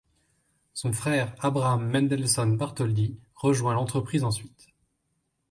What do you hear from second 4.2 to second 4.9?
ensuite.